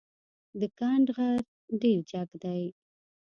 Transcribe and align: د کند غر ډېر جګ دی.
د 0.59 0.61
کند 0.77 1.05
غر 1.15 1.37
ډېر 1.81 1.99
جګ 2.11 2.29
دی. 2.43 2.63